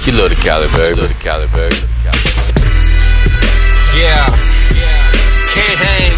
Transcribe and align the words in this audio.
Kilo 0.00 0.28
the 0.28 0.34
Cali, 0.36 0.66
baby. 0.72 0.96
Kilo 0.96 1.08
the 1.08 1.14
Cali, 1.20 1.46
baby. 1.52 1.76
Yeah. 3.92 4.24
Can't 5.52 5.76
hang 5.76 6.16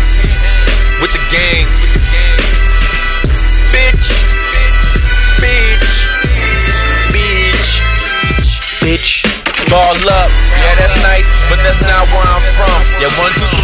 with 1.03 1.11
the 1.11 1.19
gang. 1.35 1.67
Bitch. 3.75 4.07
Bitch. 5.43 5.95
Bitch. 7.11 7.71
Bitch. 8.87 9.27
Ball 9.69 9.99
up. 10.15 10.31
Yeah, 10.63 10.75
that's 10.79 10.95
nice, 11.03 11.27
but 11.51 11.59
that's 11.67 11.81
not 11.83 12.07
where 12.15 12.23
I'm 12.23 12.45
from. 12.55 12.79
Yeah, 13.03 13.11
one, 13.19 13.33
two, 13.35 13.51
three. 13.57 13.62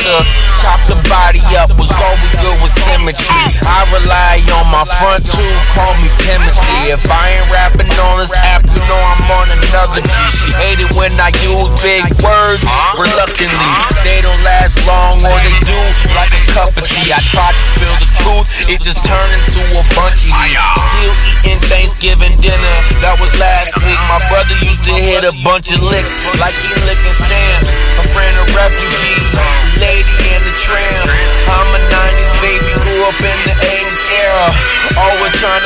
Chop 0.00 0.80
the, 0.88 0.96
body 1.08 1.42
up. 1.60 1.68
Was 1.76 1.92
always 1.92 2.34
good 2.40 2.56
with 2.64 2.72
symmetry. 2.88 3.42
I 3.66 3.84
rely 3.92 4.40
on 4.56 4.66
my 4.72 4.84
front 4.86 5.26
two. 5.28 5.52
Call 5.76 5.92
me 6.00 6.08
Timothy. 6.16 6.88
If 6.88 7.04
I 7.10 7.36
ain't 7.36 7.48
rapping 7.52 7.90
on 8.00 8.20
this 8.20 8.32
app, 8.32 8.64
you 8.64 8.80
know 8.88 8.96
I'm 8.96 9.28
on 9.28 9.48
another 9.52 10.00
G. 10.00 10.16
She 10.32 10.48
hated 10.56 10.88
when 10.96 11.12
I 11.20 11.28
use 11.44 11.68
big 11.84 12.04
words 12.24 12.64
reluctantly. 12.96 13.72
They 14.00 14.24
don't 14.24 14.40
last 14.40 14.80
long, 14.88 15.20
or 15.20 15.36
they 15.44 15.56
do 15.68 15.80
like 16.16 16.32
a 16.32 16.42
cup 16.56 16.72
of 16.80 16.88
tea. 16.88 17.12
I 17.12 17.20
tried 17.28 17.52
to 17.52 17.64
spill 17.76 17.96
the 18.00 18.08
truth, 18.24 18.46
it 18.72 18.80
just 18.80 19.04
turned 19.04 19.32
into 19.36 19.60
a 19.76 19.84
bunch 19.92 20.24
of 20.24 20.32
heat. 20.32 20.56
Still 20.56 21.14
eating 21.44 21.60
Thanksgiving 21.68 22.34
dinner, 22.40 22.76
that 23.04 23.20
was 23.20 23.28
last 23.36 23.76
week. 23.84 24.00
My 24.08 24.20
brother 24.32 24.56
used 24.64 24.80
to 24.88 24.94
hit 24.96 25.28
a 25.28 25.34
bunch 25.44 25.68
of 25.76 25.84
licks 25.84 26.16
like 26.40 26.56
he 26.56 26.72
licking 26.88 27.16
stamps. 27.16 27.59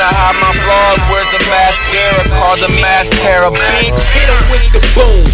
To 0.05 0.13
hide 0.13 0.37
my 0.37 0.53
flaws, 0.61 1.01
where's 1.09 1.29
the 1.33 1.41
mascara? 1.49 2.21
Called 2.37 2.61
the 2.61 2.69
mass 2.77 3.09
terror, 3.09 3.49
bitch. 3.49 3.97
Hit 4.13 4.29
him 4.29 4.43
with 4.53 4.65
the 4.69 4.81
boom. 4.93 5.25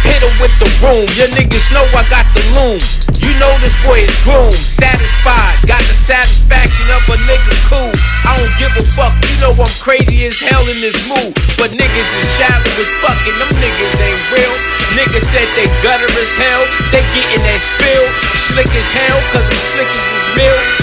Hit 0.00 0.20
him 0.24 0.32
with 0.40 0.54
the 0.56 0.68
room. 0.80 1.04
Your 1.20 1.28
niggas 1.36 1.68
know 1.74 1.84
I 1.92 2.00
got 2.08 2.24
the 2.32 2.40
loom. 2.56 2.80
You 3.20 3.32
know 3.36 3.52
this 3.60 3.76
boy 3.84 4.08
is 4.08 4.16
groomed. 4.24 4.56
Satisfied. 4.56 5.60
Got 5.68 5.84
the 5.84 5.92
satisfaction 5.92 6.88
of 6.96 7.02
a 7.12 7.16
nigga 7.28 7.54
cool. 7.68 7.92
I 8.24 8.40
don't 8.40 8.54
give 8.56 8.72
a 8.80 8.84
fuck. 8.96 9.12
You 9.28 9.36
know 9.42 9.52
I'm 9.52 9.76
crazy 9.84 10.24
as 10.24 10.40
hell 10.40 10.64
in 10.64 10.80
this 10.80 10.96
mood. 11.04 11.36
But 11.60 11.76
niggas 11.76 12.10
is 12.16 12.26
shallow 12.40 12.72
as 12.80 12.90
fucking. 13.04 13.36
Them 13.36 13.52
niggas 13.60 13.94
ain't 14.00 14.24
real. 14.32 14.54
Niggas 14.96 15.28
said 15.28 15.44
they 15.58 15.68
gutter 15.84 16.08
as 16.08 16.32
hell. 16.40 16.62
They 16.88 17.04
getting 17.12 17.44
that 17.44 17.60
spill. 17.60 18.06
Slick 18.48 18.70
as 18.72 18.88
hell, 18.96 19.18
cause 19.34 19.44
I'm 19.44 19.60
slick 19.76 19.90
as 19.92 20.04
this 20.08 20.28
mill. 20.40 20.75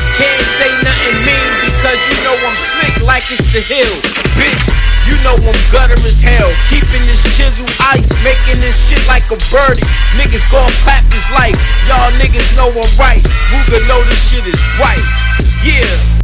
The 3.54 3.62
hill. 3.62 4.02
Bitch, 4.34 4.66
you 5.06 5.14
know 5.22 5.38
I'm 5.38 5.54
gutter 5.72 5.94
as 6.10 6.22
hell. 6.22 6.50
Keeping 6.70 7.06
this 7.06 7.22
chisel 7.38 7.68
ice, 7.80 8.10
making 8.24 8.60
this 8.60 8.90
shit 8.90 9.06
like 9.08 9.30
a 9.30 9.38
birdie. 9.54 9.86
Niggas 10.18 10.50
gon' 10.50 10.72
clap 10.82 11.06
this 11.12 11.30
life. 11.30 11.56
Y'all 11.88 12.10
niggas 12.18 12.50
know 12.58 12.70
I'm 12.70 12.98
right. 12.98 13.22
Ruger 13.54 13.88
know 13.88 14.02
this 14.06 14.32
shit 14.32 14.48
is 14.48 14.58
right. 14.82 15.06
Yeah. 15.64 16.23